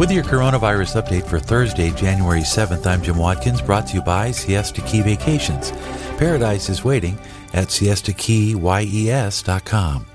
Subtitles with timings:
[0.00, 4.30] With your coronavirus update for Thursday, January 7th, I'm Jim Watkins, brought to you by
[4.30, 5.72] Siesta Key Vacations.
[6.16, 7.18] Paradise is waiting
[7.52, 10.06] at siestakeyes.com.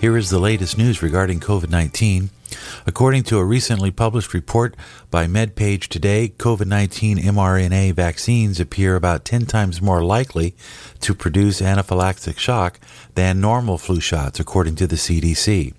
[0.00, 2.30] Here is the latest news regarding COVID 19.
[2.86, 4.76] According to a recently published report
[5.10, 10.54] by MedPage Today, COVID 19 mRNA vaccines appear about 10 times more likely
[11.00, 12.78] to produce anaphylactic shock
[13.14, 15.74] than normal flu shots, according to the CDC.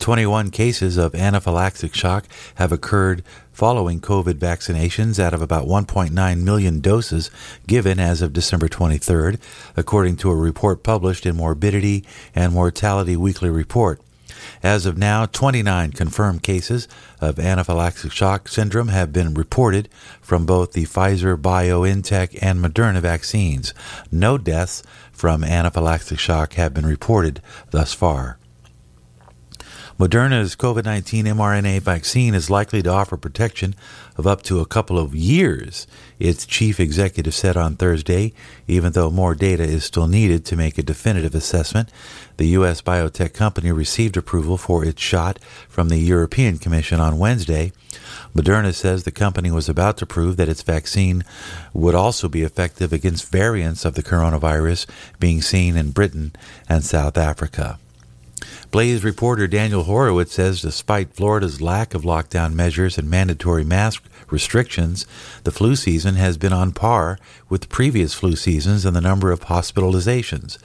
[0.00, 6.80] 21 cases of anaphylactic shock have occurred following COVID vaccinations out of about 1.9 million
[6.80, 7.30] doses
[7.66, 9.38] given as of December 23rd,
[9.76, 14.00] according to a report published in Morbidity and Mortality Weekly Report.
[14.62, 16.88] As of now, 29 confirmed cases
[17.20, 19.88] of anaphylactic shock syndrome have been reported
[20.20, 23.72] from both the Pfizer BioNTech and Moderna vaccines.
[24.10, 27.40] No deaths from anaphylactic shock have been reported
[27.70, 28.39] thus far.
[30.00, 33.74] Moderna's COVID 19 mRNA vaccine is likely to offer protection
[34.16, 35.86] of up to a couple of years,
[36.18, 38.32] its chief executive said on Thursday,
[38.66, 41.90] even though more data is still needed to make a definitive assessment.
[42.38, 42.80] The U.S.
[42.80, 47.70] biotech company received approval for its shot from the European Commission on Wednesday.
[48.34, 51.24] Moderna says the company was about to prove that its vaccine
[51.74, 54.86] would also be effective against variants of the coronavirus
[55.18, 56.32] being seen in Britain
[56.70, 57.78] and South Africa.
[58.70, 65.06] Blaze reporter Daniel Horowitz says despite Florida's lack of lockdown measures and mandatory mask restrictions,
[65.44, 67.18] the flu season has been on par
[67.48, 70.58] with previous flu seasons in the number of hospitalizations.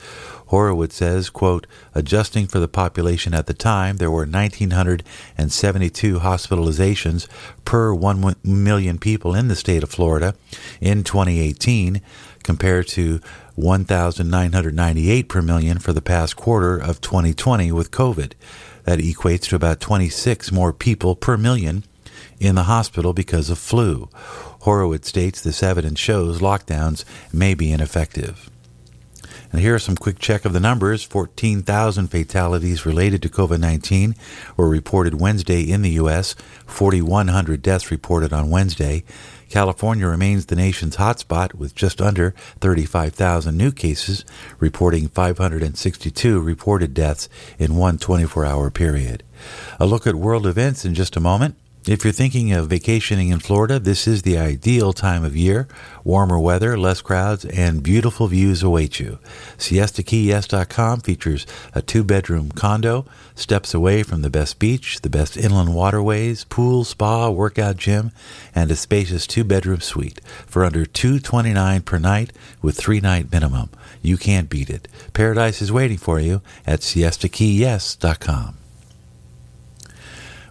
[0.46, 7.26] Horowitz says, quote, adjusting for the population at the time, there were 1,972 hospitalizations
[7.64, 10.34] per 1 million people in the state of Florida
[10.80, 12.00] in 2018,
[12.44, 13.20] compared to
[13.56, 18.32] 1,998 per million for the past quarter of 2020 with COVID.
[18.84, 21.82] That equates to about 26 more people per million
[22.38, 24.08] in the hospital because of flu.
[24.60, 28.48] Horowitz states this evidence shows lockdowns may be ineffective.
[29.56, 31.02] And here are some quick check of the numbers.
[31.02, 34.14] 14,000 fatalities related to COVID 19
[34.54, 36.34] were reported Wednesday in the U.S.,
[36.66, 39.02] 4,100 deaths reported on Wednesday.
[39.48, 44.26] California remains the nation's hotspot with just under 35,000 new cases,
[44.58, 49.22] reporting 562 reported deaths in one 24 hour period.
[49.80, 51.56] A look at world events in just a moment.
[51.88, 55.68] If you're thinking of vacationing in Florida, this is the ideal time of year.
[56.02, 59.20] Warmer weather, less crowds, and beautiful views await you.
[59.56, 65.76] SiestaKeyYes.com features a two bedroom condo, steps away from the best beach, the best inland
[65.76, 68.10] waterways, pool, spa, workout gym,
[68.52, 72.32] and a spacious two bedroom suite for under 229 per night
[72.62, 73.70] with three night minimum.
[74.02, 74.88] You can't beat it.
[75.12, 78.55] Paradise is waiting for you at SiestaKeyYes.com.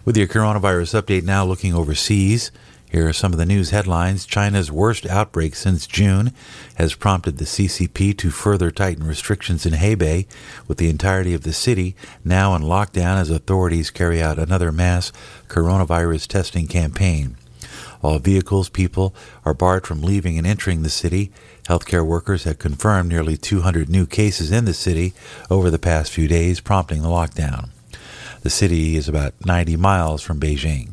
[0.06, 2.52] With your coronavirus update now looking overseas,
[2.88, 4.24] here are some of the news headlines.
[4.24, 6.30] China's worst outbreak since June
[6.76, 10.28] has prompted the CCP to further tighten restrictions in Hebei,
[10.68, 15.10] with the entirety of the city now in lockdown as authorities carry out another mass
[15.48, 17.36] coronavirus testing campaign.
[18.00, 19.12] All vehicles, people
[19.44, 21.32] are barred from leaving and entering the city.
[21.64, 25.14] Healthcare workers have confirmed nearly 200 new cases in the city
[25.50, 27.70] over the past few days, prompting the lockdown.
[28.46, 30.90] The city is about 90 miles from Beijing.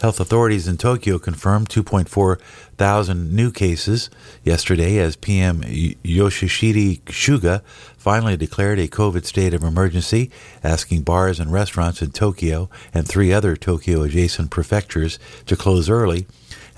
[0.00, 2.38] Health authorities in Tokyo confirmed 2.4
[2.76, 4.08] thousand new cases
[4.44, 7.62] yesterday as PM Yoshihide Suga
[7.96, 10.30] finally declared a COVID state of emergency,
[10.62, 16.28] asking bars and restaurants in Tokyo and three other Tokyo adjacent prefectures to close early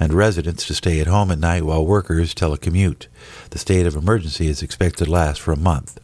[0.01, 3.07] and residents to stay at home at night while workers telecommute.
[3.51, 6.01] The state of emergency is expected to last for a month.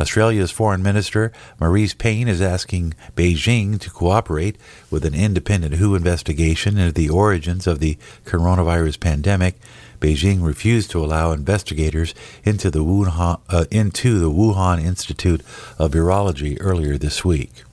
[0.00, 4.56] Australia's Foreign Minister Marise Payne is asking Beijing to cooperate
[4.90, 9.56] with an independent WHO investigation into the origins of the coronavirus pandemic.
[10.00, 12.14] Beijing refused to allow investigators
[12.44, 15.40] into the Wuhan, uh, into the Wuhan Institute
[15.78, 17.64] of Virology earlier this week.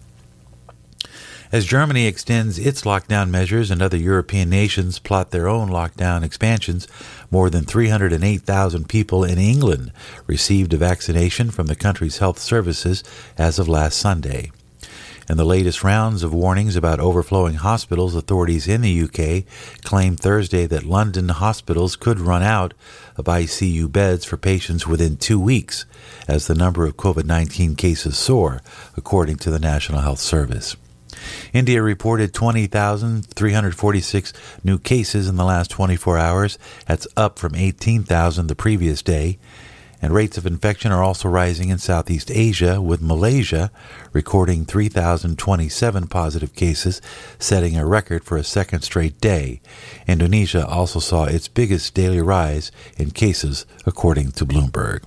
[1.54, 6.88] As Germany extends its lockdown measures and other European nations plot their own lockdown expansions,
[7.30, 9.92] more than 308,000 people in England
[10.26, 13.04] received a vaccination from the country's health services
[13.38, 14.52] as of last Sunday.
[15.30, 19.44] In the latest rounds of warnings about overflowing hospitals, authorities in the UK
[19.84, 22.74] claimed Thursday that London hospitals could run out
[23.16, 25.86] of ICU beds for patients within two weeks
[26.28, 28.64] as the number of COVID 19 cases soar,
[28.98, 30.76] according to the National Health Service.
[31.54, 34.34] India reported 20,346
[34.64, 36.58] new cases in the last 24 hours.
[36.88, 39.38] That's up from 18,000 the previous day.
[40.02, 43.72] And rates of infection are also rising in Southeast Asia, with Malaysia
[44.12, 47.02] recording 3,027 positive cases,
[47.40, 49.62] setting a record for a second straight day.
[50.06, 55.04] Indonesia also saw its biggest daily rise in cases, according to Bloomberg.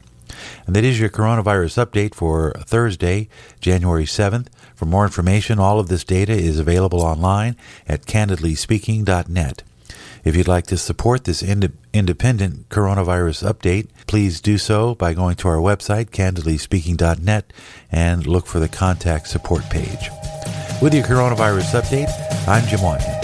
[0.67, 3.29] And that is your coronavirus update for Thursday,
[3.61, 4.47] January 7th.
[4.77, 7.57] For more information, all of this data is available online
[7.89, 9.63] at candidlyspeaking.net.
[10.23, 15.37] If you'd like to support this ind- independent coronavirus update, please do so by going
[15.37, 17.53] to our website, candidlyspeaking.net,
[17.91, 20.11] and look for the contact support page.
[20.83, 23.16] With your coronavirus update, I'm Jim Watkins.